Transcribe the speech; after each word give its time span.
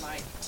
mic. 0.00 0.43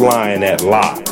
lying 0.00 0.40
that 0.40 0.62
lie. 0.62 1.02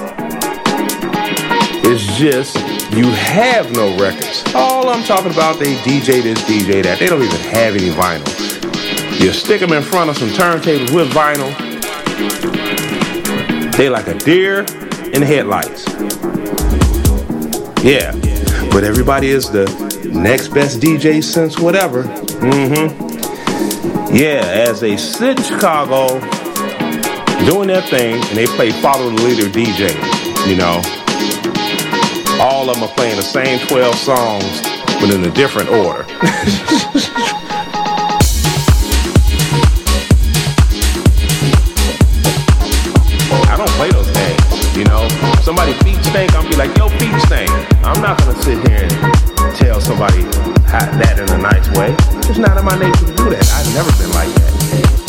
It's 1.84 2.18
just 2.18 2.56
you 2.92 3.04
have 3.04 3.70
no 3.72 3.96
records. 3.98 4.42
All 4.54 4.88
I'm 4.88 5.04
talking 5.04 5.30
about, 5.30 5.58
they 5.58 5.74
DJ 5.76 6.22
this, 6.22 6.42
DJ 6.44 6.82
that. 6.82 6.98
They 6.98 7.06
don't 7.06 7.22
even 7.22 7.40
have 7.50 7.74
any 7.76 7.90
vinyl. 7.90 9.20
You 9.20 9.32
stick 9.32 9.60
them 9.60 9.72
in 9.72 9.82
front 9.82 10.10
of 10.10 10.16
some 10.16 10.28
turntables 10.30 10.94
with 10.94 11.12
vinyl. 11.12 11.52
They 13.76 13.88
like 13.88 14.08
a 14.08 14.14
deer 14.14 14.60
in 15.12 15.22
headlights. 15.22 15.86
Yeah, 17.84 18.12
but 18.72 18.84
everybody 18.84 19.28
is 19.28 19.50
the 19.50 19.66
next 20.12 20.48
best 20.48 20.80
DJ 20.80 21.22
since 21.22 21.58
whatever. 21.58 22.04
Mm-hmm. 22.04 23.08
Yeah, 24.16 24.40
as 24.44 24.80
they 24.80 24.96
sit 24.96 25.38
Chicago 25.44 26.18
doing 27.46 27.68
their 27.68 27.82
thing 27.82 28.14
and 28.14 28.36
they 28.36 28.46
play 28.46 28.70
Follow 28.70 29.10
the 29.10 29.22
Leader 29.22 29.48
DJ, 29.48 29.94
you 30.48 30.56
know. 30.56 30.80
All 32.40 32.70
of 32.70 32.76
them 32.76 32.84
are 32.84 32.94
playing 32.94 33.16
the 33.16 33.22
same 33.22 33.58
12 33.66 33.94
songs, 33.94 34.62
but 35.00 35.12
in 35.12 35.24
a 35.24 35.30
different 35.30 35.68
order. 35.70 36.06
I 43.48 43.56
don't 43.56 43.70
play 43.70 43.90
those 43.90 44.10
games, 44.10 44.76
you 44.76 44.84
know. 44.84 45.06
If 45.34 45.44
somebody 45.44 45.72
feet 45.84 46.02
stink, 46.04 46.32
I'll 46.34 46.48
be 46.48 46.56
like, 46.56 46.76
yo, 46.76 46.88
feet 46.88 47.20
stink. 47.26 47.50
I'm 47.84 48.00
not 48.00 48.18
gonna 48.18 48.40
sit 48.42 48.58
here 48.68 48.86
and 48.86 49.56
tell 49.56 49.80
somebody 49.80 50.22
that 50.70 51.18
in 51.18 51.28
a 51.28 51.38
nice 51.38 51.68
way. 51.76 51.94
It's 52.28 52.38
not 52.38 52.56
in 52.56 52.64
my 52.64 52.78
nature 52.78 53.06
to 53.06 53.14
do 53.14 53.30
that. 53.30 53.46
I've 53.54 53.74
never 53.74 53.90
been 53.98 54.10
like 54.12 54.28
that. 54.34 55.07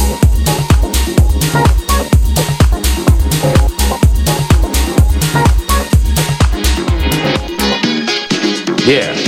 Yeah. 8.90 9.19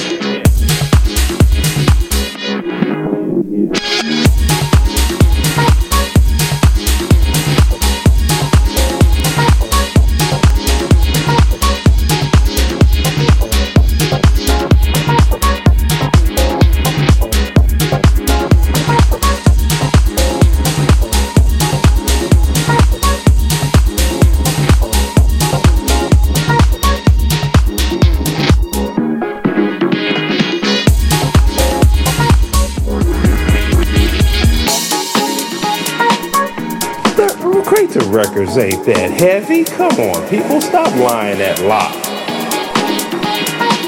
Records 38.56 38.76
ain't 38.76 38.86
that 38.86 39.12
heavy. 39.12 39.64
Come 39.64 39.94
on, 40.00 40.30
people, 40.30 40.62
stop 40.62 40.94
lying 40.96 41.38
that 41.40 41.60
lie. 41.62 41.92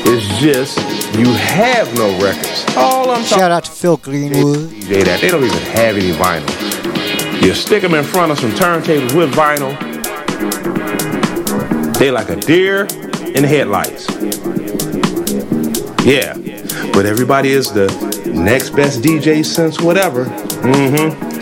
It's 0.05 0.27
just 0.39 0.77
you 1.17 1.25
have 1.33 1.93
no 1.95 2.11
records. 2.21 2.65
All 2.75 3.09
I'm 3.09 3.23
talking 3.23 3.37
Shout 3.37 3.51
out 3.51 3.65
to 3.65 3.71
Phil 3.71 3.97
Greenwood. 3.97 4.69
DJ 4.69 5.03
that. 5.05 5.21
They 5.21 5.29
don't 5.29 5.43
even 5.43 5.57
have 5.59 5.95
any 5.95 6.11
vinyl. 6.11 7.41
You 7.41 7.53
stick 7.53 7.81
them 7.81 7.93
in 7.93 8.03
front 8.03 8.31
of 8.31 8.39
some 8.39 8.51
turntables 8.51 9.15
with 9.15 9.33
vinyl. 9.33 9.77
They 11.97 12.11
like 12.11 12.29
a 12.29 12.35
deer 12.35 12.85
in 13.35 13.43
the 13.43 13.47
headlights. 13.47 14.09
Yeah, 16.05 16.33
but 16.93 17.05
everybody 17.05 17.51
is 17.51 17.71
the 17.71 17.87
next 18.25 18.71
best 18.71 19.01
DJ 19.01 19.45
since 19.45 19.81
whatever. 19.81 20.25
Mm-hmm. 20.25 21.32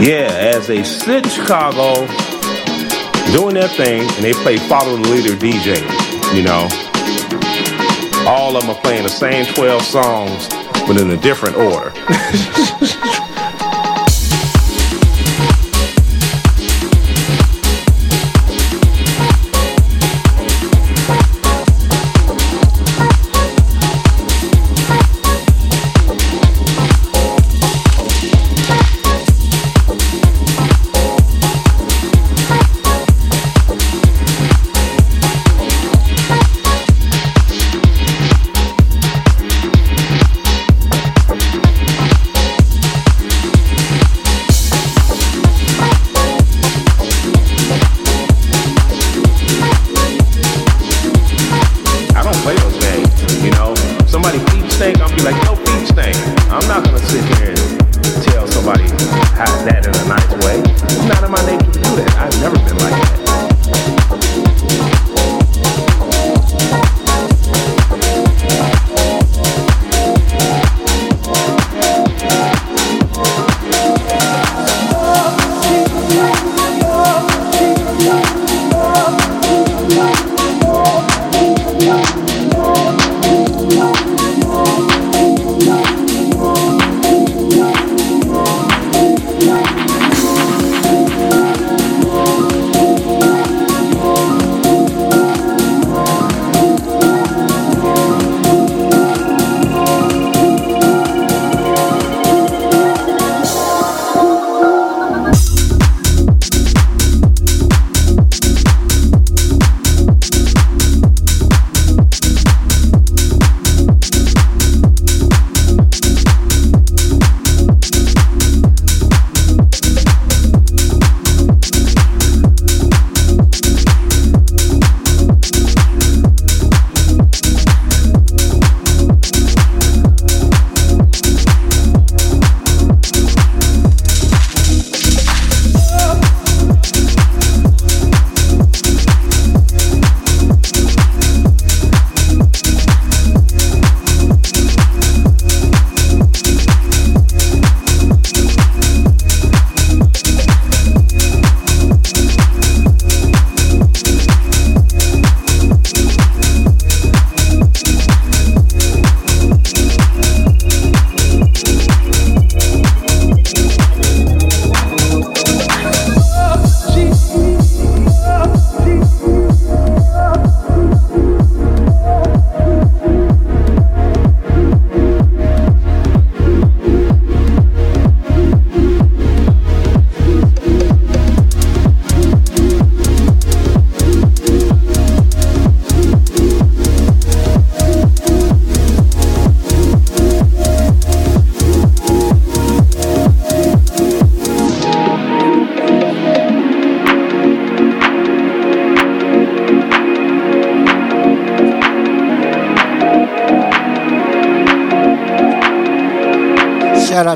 Yeah, 0.00 0.28
as 0.30 0.68
they 0.68 0.84
sit 0.84 1.24
in 1.24 1.30
Chicago 1.30 2.06
doing 3.32 3.54
their 3.54 3.66
thing 3.66 4.02
and 4.02 4.24
they 4.24 4.32
play 4.32 4.56
Follow 4.56 4.96
the 4.96 5.08
Leader 5.08 5.34
DJ, 5.34 5.76
you 6.36 6.42
know. 6.44 6.68
All 8.24 8.56
of 8.56 8.62
them 8.62 8.70
are 8.70 8.80
playing 8.80 9.02
the 9.02 9.08
same 9.08 9.44
12 9.54 9.82
songs, 9.82 10.48
but 10.86 11.00
in 11.00 11.10
a 11.10 11.16
different 11.16 11.56
order. 11.56 11.92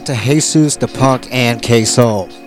out 0.02 0.06
to 0.06 0.14
Jesus, 0.24 0.76
the 0.76 0.88
Punk, 0.88 1.28
and 1.32 1.62
K 1.62 1.84
Soul. 1.84 2.41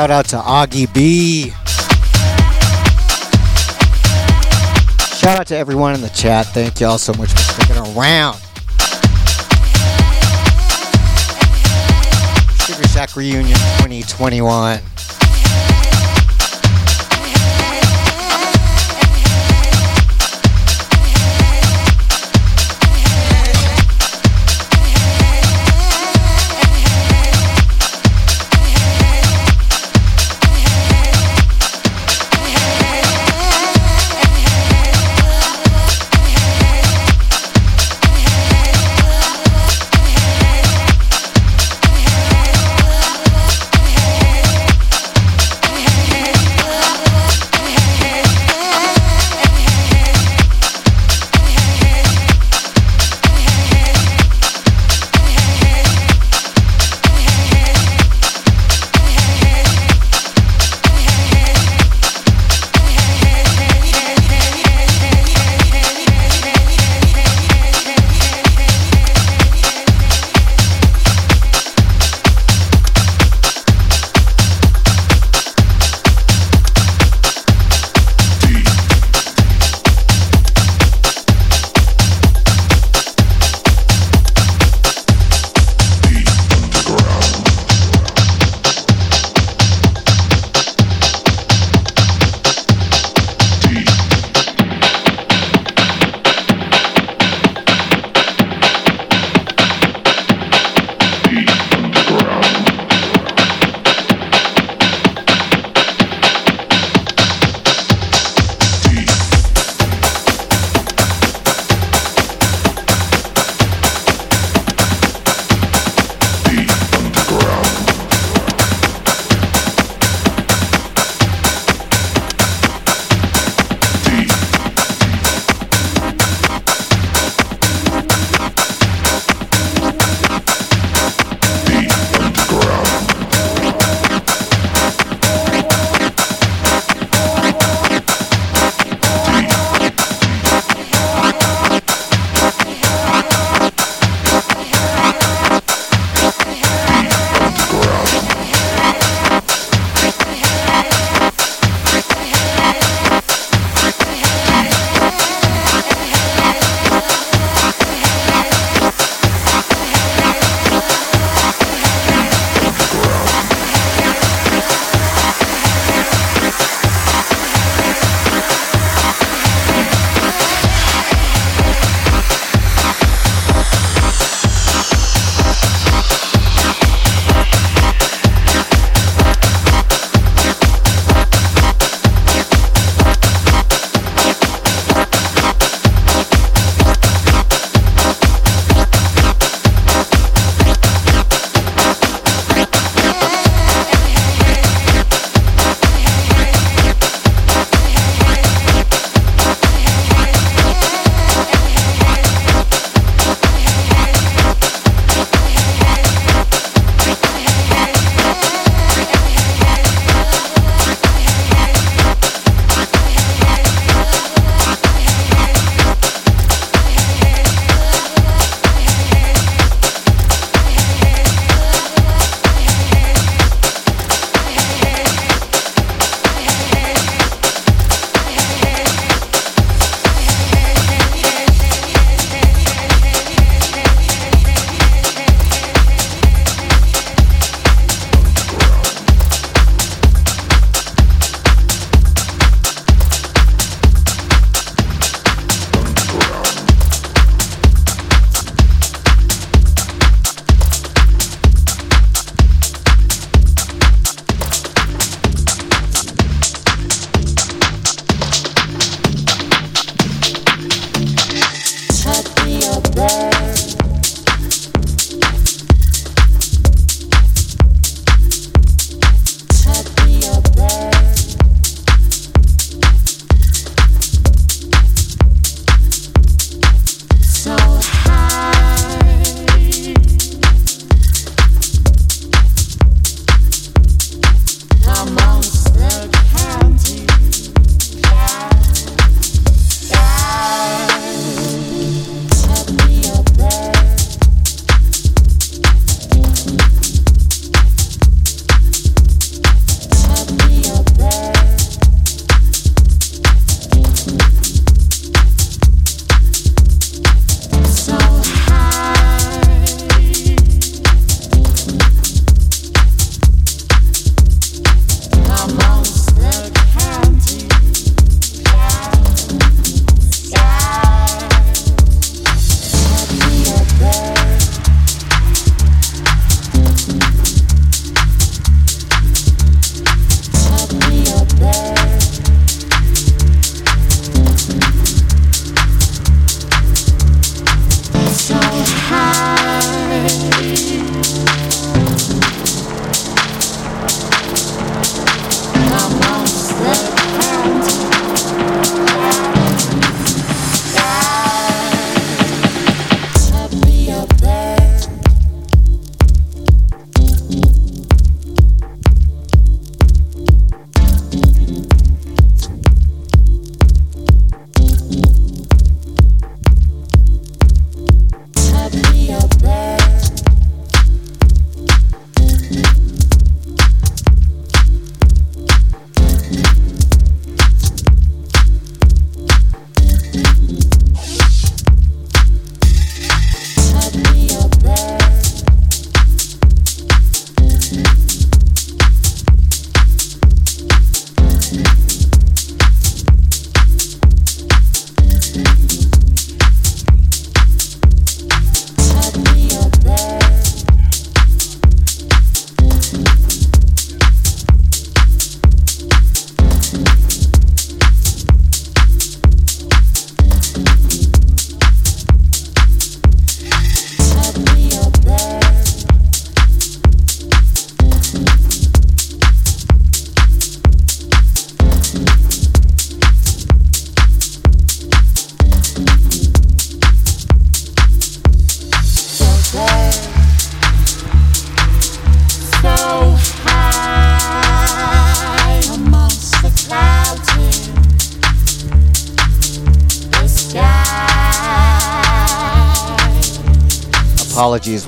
Shout 0.00 0.10
out 0.10 0.24
to 0.28 0.36
Augie 0.38 0.90
B. 0.94 1.50
Shout 5.18 5.40
out 5.40 5.46
to 5.48 5.56
everyone 5.58 5.94
in 5.94 6.00
the 6.00 6.08
chat. 6.08 6.46
Thank 6.46 6.80
y'all 6.80 6.96
so 6.96 7.12
much 7.12 7.30
for 7.30 7.38
sticking 7.38 7.76
around. 7.76 8.38
Sugar 12.64 12.88
Shack 12.88 13.14
Reunion 13.14 13.58
2021. 13.84 14.80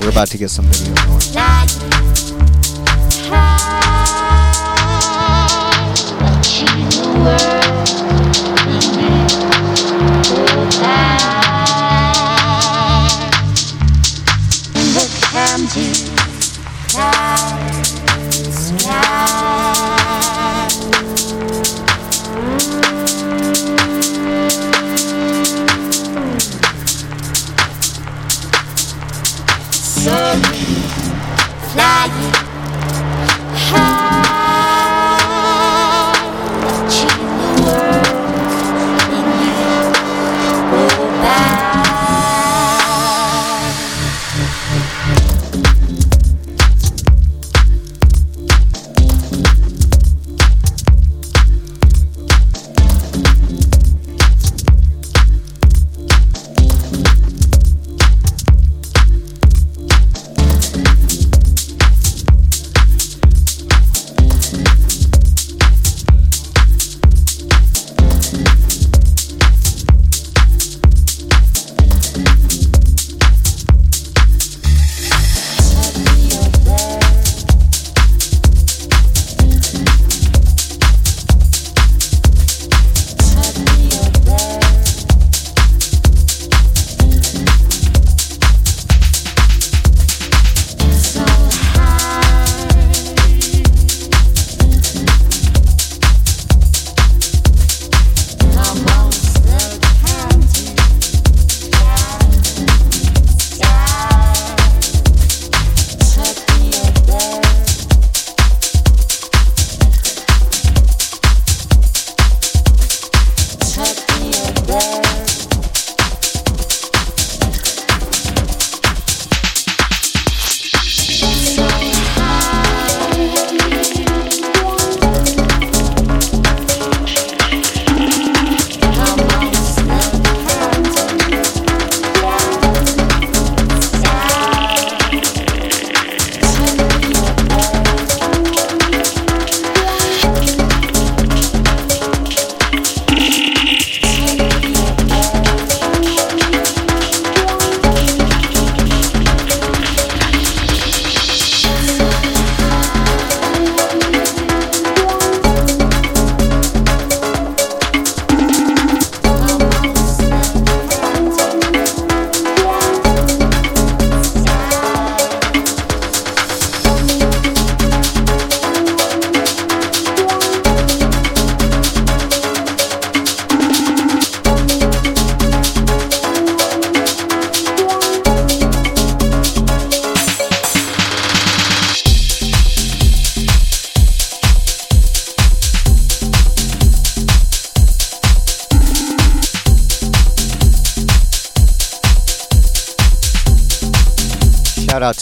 We're 0.03 0.09
about 0.09 0.27
to 0.27 0.37
get 0.37 0.49
some 0.49 0.65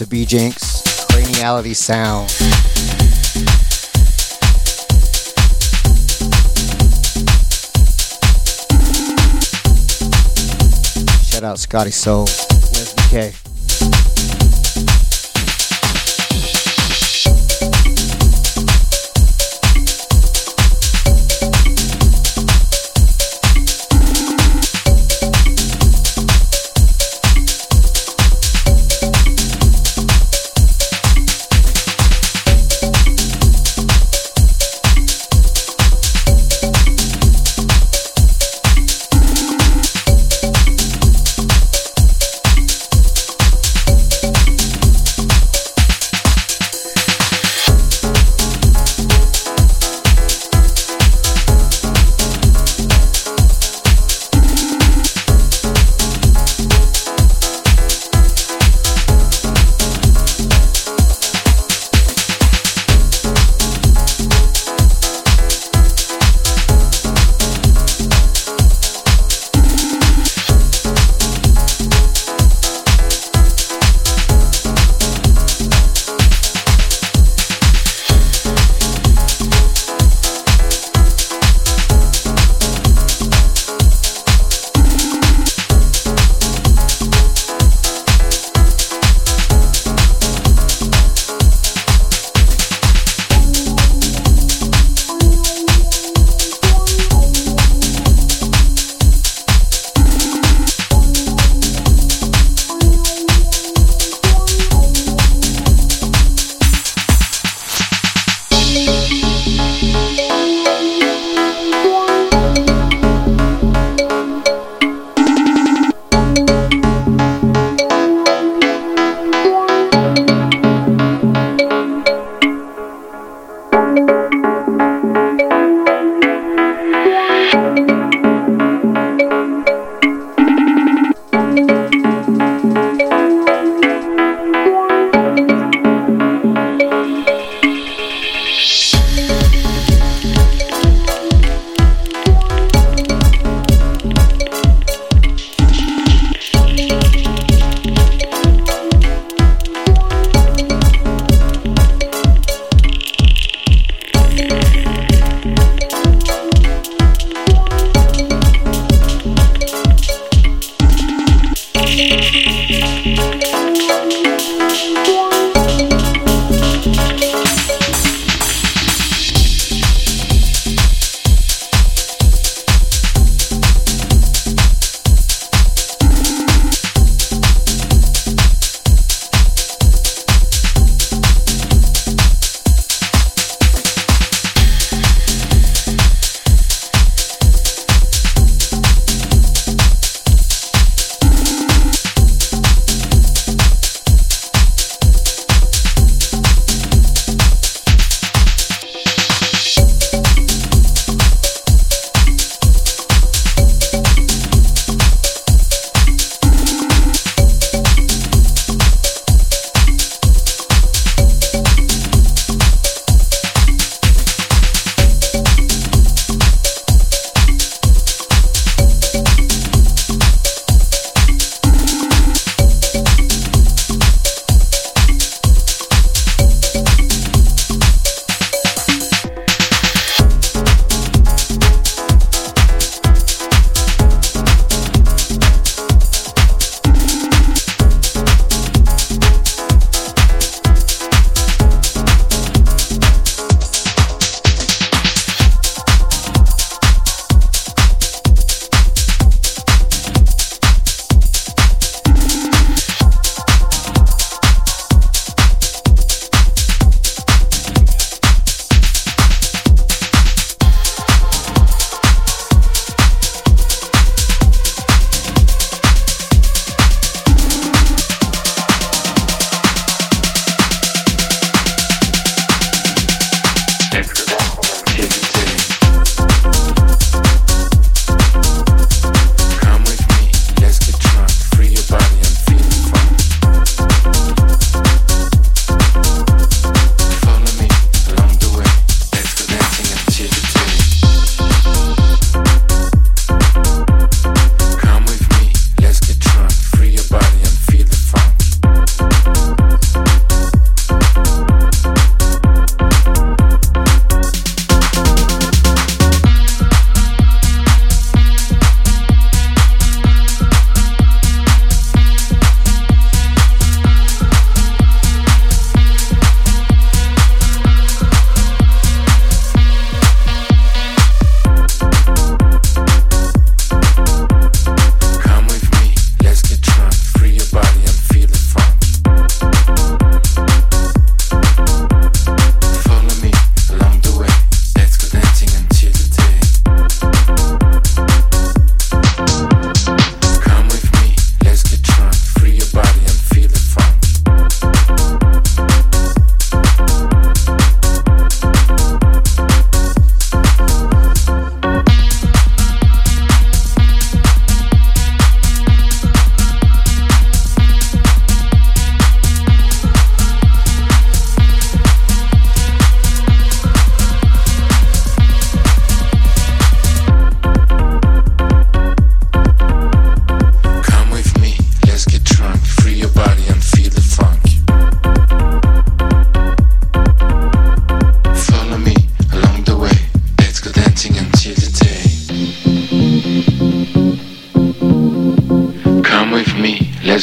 to 0.02 0.08
B 0.08 0.26
Jinx, 0.26 0.82
Craniality 1.12 1.76
Sound. 1.76 2.28
Shout 11.24 11.44
out 11.44 11.60
Scotty 11.60 11.92
Soul, 11.92 12.26
Where's 12.26 12.94
BK? 12.96 13.41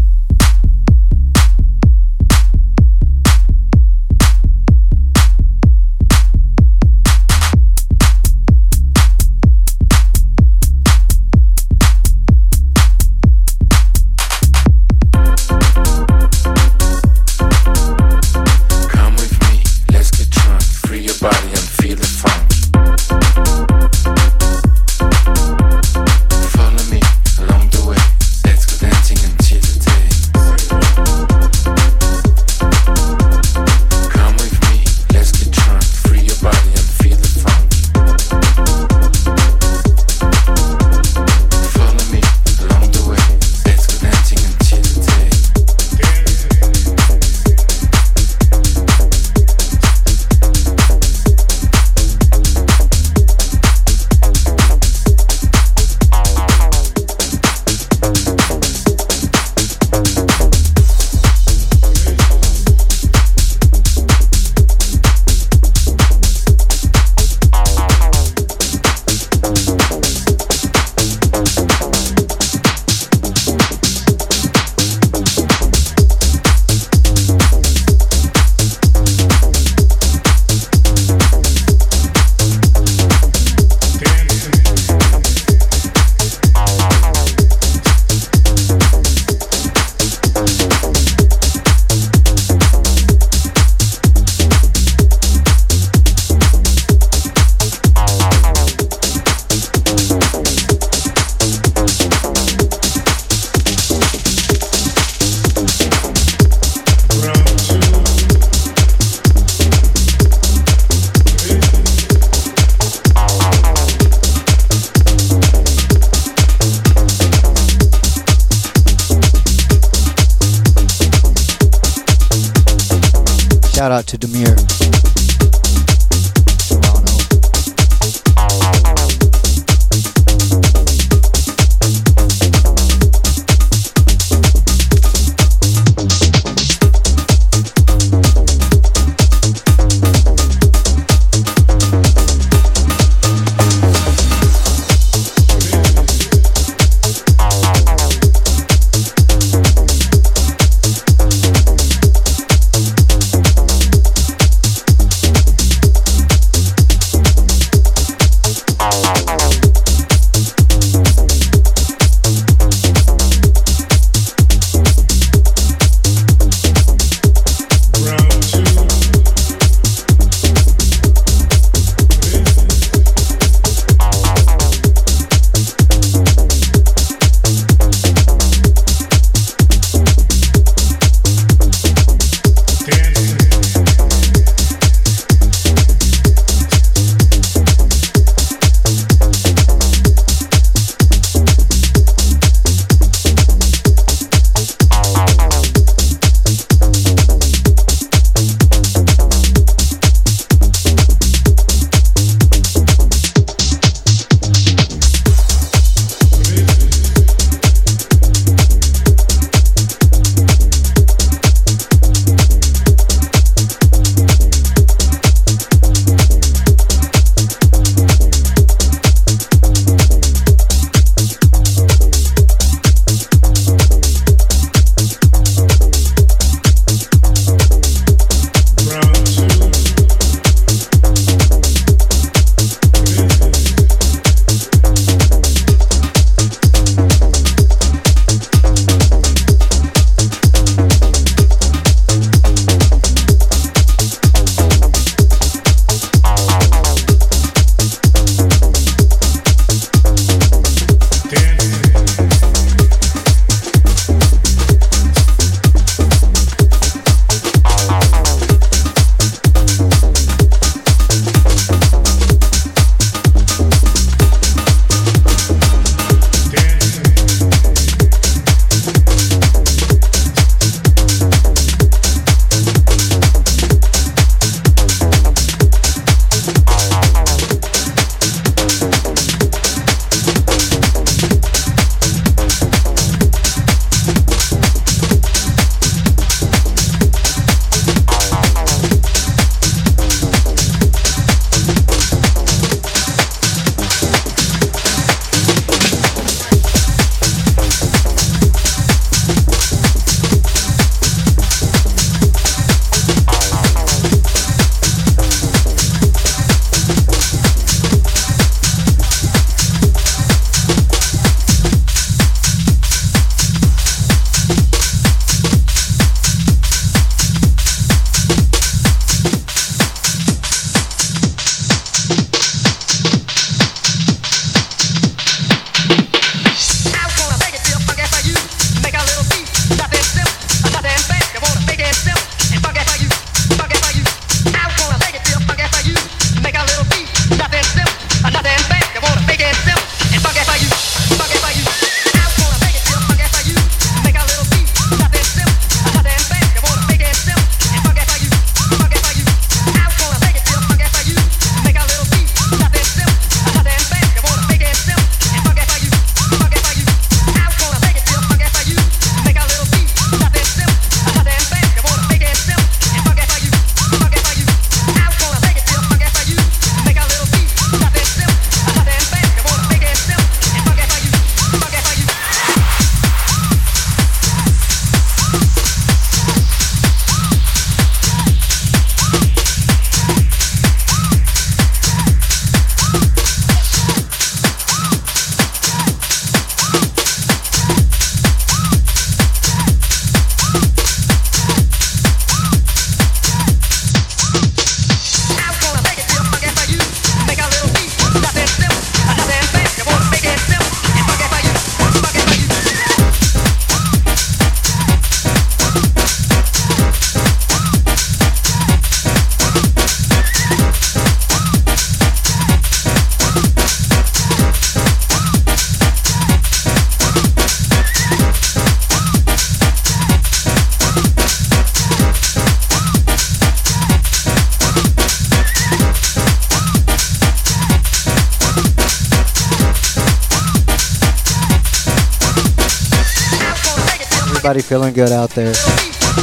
Everybody 434.46 434.62
feeling 434.62 434.94
good 434.94 435.14
out 435.14 435.30
there. 435.30 435.54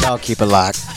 Y'all 0.03 0.19
keep 0.19 0.43
it 0.43 0.45
locked. 0.45 0.90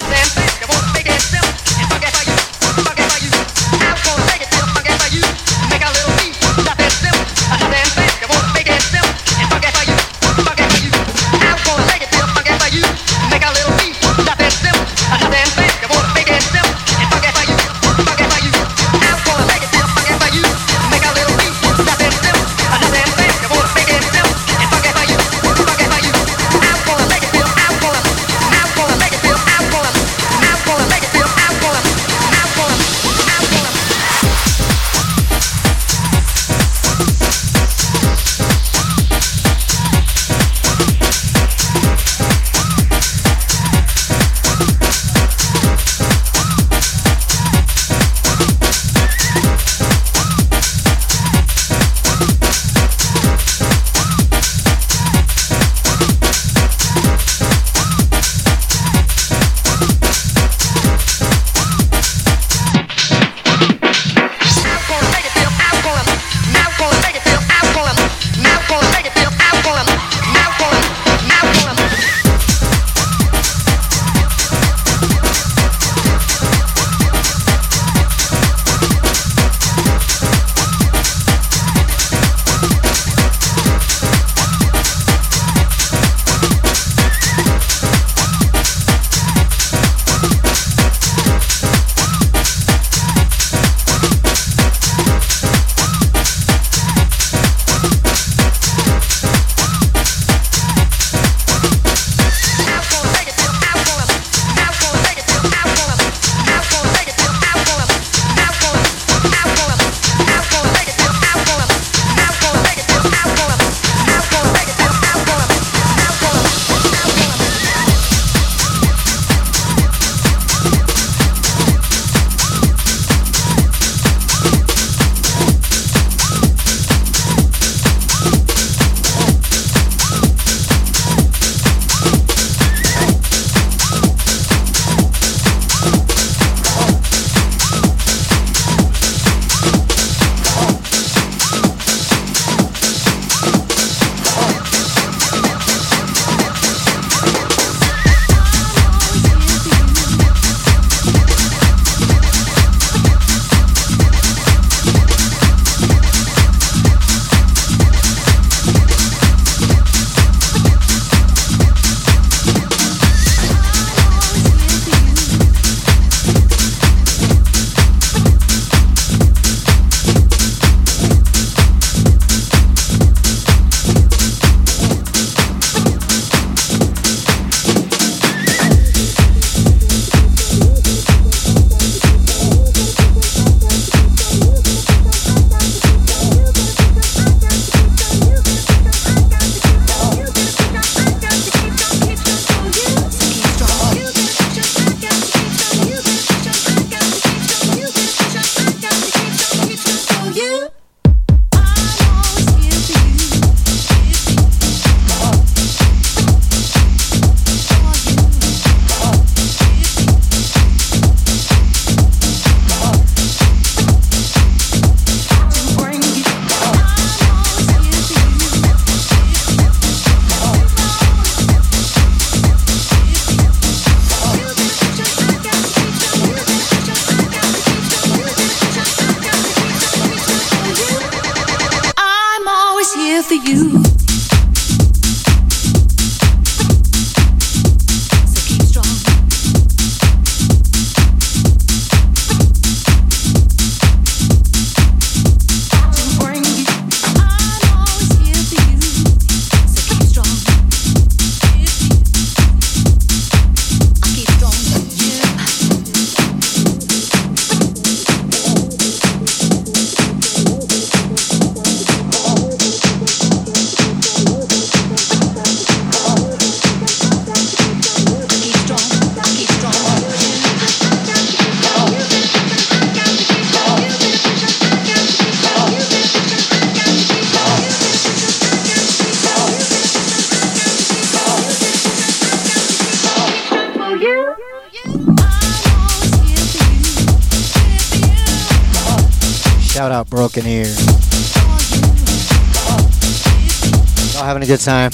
Good 294.57 294.59
time? 294.59 294.91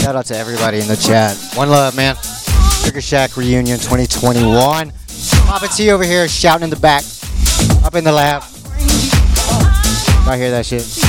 Shout 0.00 0.14
out 0.14 0.26
to 0.26 0.36
everybody 0.36 0.78
in 0.78 0.86
the 0.86 0.96
chat. 0.96 1.36
One 1.56 1.70
love, 1.70 1.96
man. 1.96 2.14
Trigger 2.82 3.00
Shack 3.00 3.36
reunion 3.36 3.78
2021. 3.78 4.92
Papa 5.46 5.68
T 5.74 5.90
over 5.90 6.04
here 6.04 6.28
shouting 6.28 6.62
in 6.62 6.70
the 6.70 6.76
back, 6.76 7.02
up 7.84 7.96
in 7.96 8.04
the 8.04 8.12
lab. 8.12 8.44
I 10.28 10.36
hear 10.36 10.52
that 10.52 10.64
shit. 10.66 11.03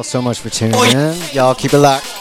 Y'all 0.00 0.04
so 0.04 0.22
much 0.22 0.40
for 0.40 0.48
tuning 0.48 0.74
Oh, 0.74 0.82
in. 0.84 1.34
Y'all 1.34 1.54
keep 1.54 1.74
it 1.74 1.78
locked. 1.78 2.19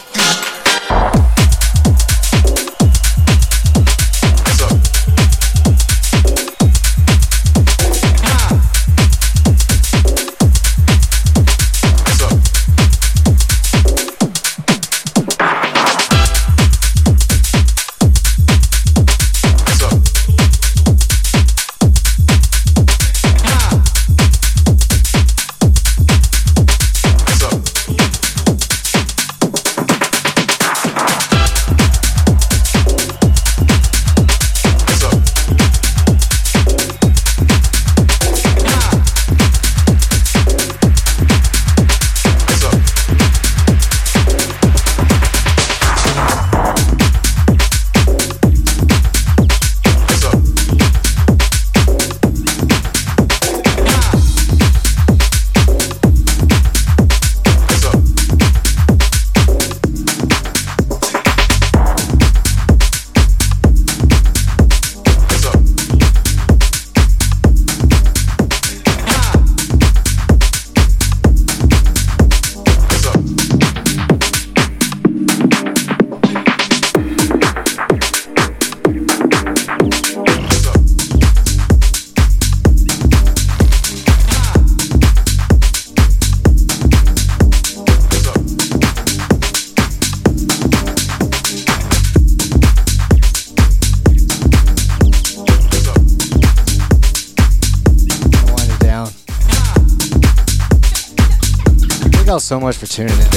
So 102.50 102.60
much 102.60 102.78
for 102.78 102.88
tuning 102.88 103.14
in. 103.14 103.28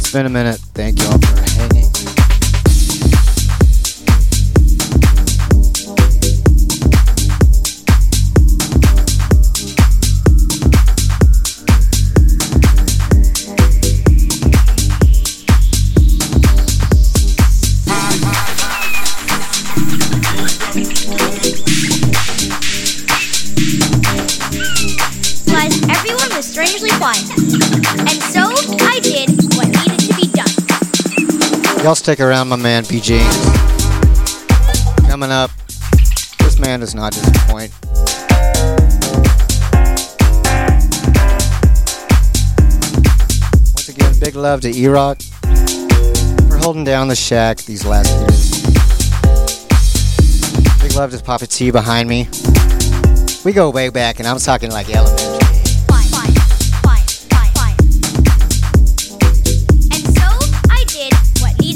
It's 0.00 0.10
been 0.10 0.26
a 0.26 0.28
minute. 0.28 0.67
Y'all 31.88 31.94
stick 31.94 32.20
around, 32.20 32.48
my 32.48 32.56
man 32.56 32.84
BG. 32.84 33.18
Coming 35.08 35.30
up, 35.30 35.50
this 36.40 36.58
man 36.58 36.80
does 36.80 36.94
not 36.94 37.14
disappoint. 37.14 37.72
Once 43.72 43.88
again, 43.88 44.12
big 44.20 44.36
love 44.36 44.60
to 44.60 44.70
E-Rock 44.70 45.22
for 46.50 46.58
holding 46.58 46.84
down 46.84 47.08
the 47.08 47.16
shack 47.16 47.56
these 47.62 47.86
last 47.86 48.10
years. 48.20 48.60
Big 50.82 50.92
love 50.94 51.10
to 51.12 51.22
Papa 51.24 51.46
T 51.46 51.70
behind 51.70 52.06
me. 52.06 52.28
We 53.46 53.54
go 53.54 53.70
way 53.70 53.88
back, 53.88 54.18
and 54.18 54.28
I'm 54.28 54.38
talking 54.38 54.70
like 54.70 54.94
elementary. 54.94 55.27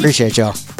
Appreciate 0.02 0.36
y'all. 0.36 0.71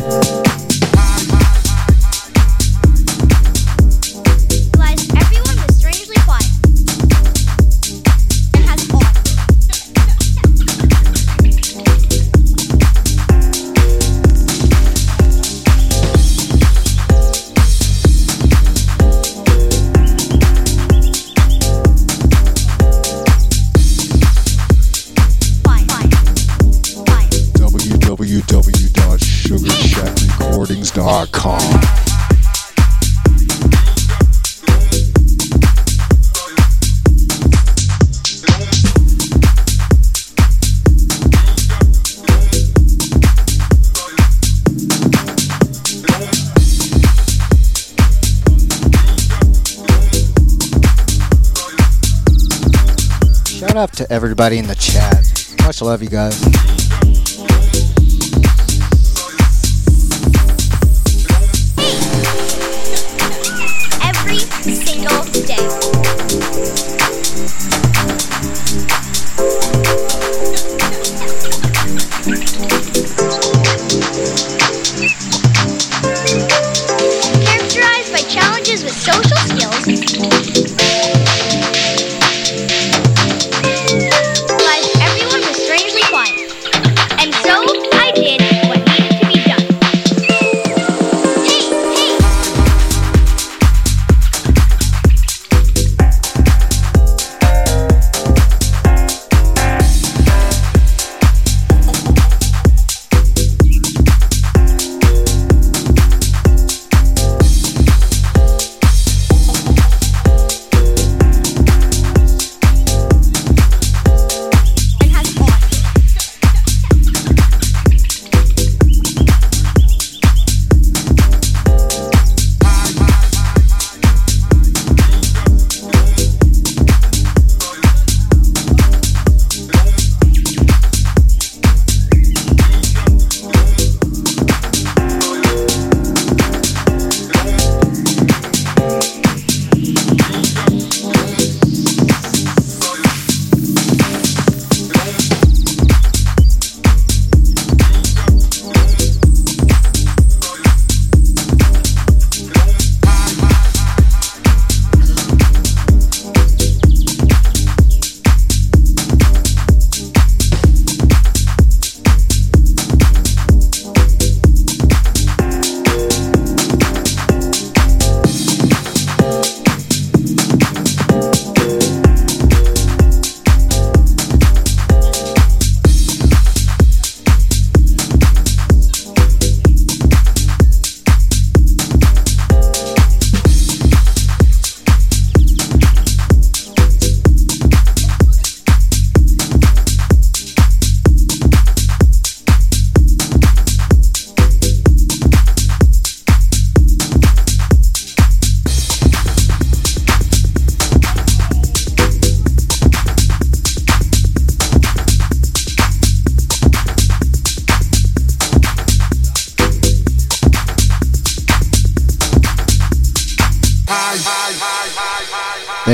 Everybody 54.43 54.59
in 54.59 54.67
the 54.67 54.75
chat. 54.75 55.65
Much 55.65 55.81
love, 55.83 56.03
you 56.03 56.09
guys. 56.09 56.82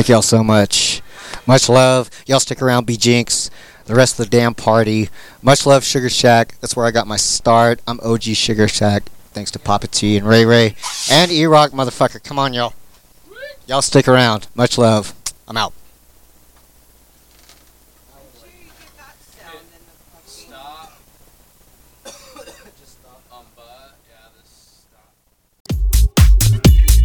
Y'all 0.08 0.22
so 0.22 0.42
much. 0.42 1.02
Much 1.46 1.68
love. 1.68 2.10
Y'all 2.26 2.40
stick 2.40 2.62
around, 2.62 2.86
B 2.86 2.96
Jinx. 2.96 3.50
The 3.84 3.94
rest 3.94 4.18
of 4.18 4.26
the 4.26 4.30
damn 4.30 4.54
party. 4.54 5.10
Much 5.42 5.66
love, 5.66 5.84
Sugar 5.84 6.08
Shack. 6.08 6.54
That's 6.60 6.74
where 6.74 6.86
I 6.86 6.90
got 6.90 7.06
my 7.06 7.16
start. 7.16 7.80
I'm 7.86 8.00
OG 8.00 8.22
Sugar 8.22 8.68
Shack. 8.68 9.04
Thanks 9.32 9.50
to 9.52 9.58
Papa 9.58 9.86
T 9.86 10.16
and 10.16 10.26
Ray 10.26 10.44
Ray 10.44 10.76
and 11.10 11.30
E 11.30 11.44
Rock, 11.46 11.72
motherfucker. 11.72 12.22
Come 12.22 12.38
on, 12.38 12.54
y'all. 12.54 12.74
Y'all 13.66 13.82
stick 13.82 14.08
around. 14.08 14.46
Much 14.54 14.78
love. 14.78 15.14
I'm 15.46 15.56
out. 15.56 15.74